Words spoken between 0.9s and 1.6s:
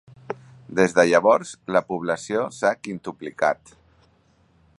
de llavors,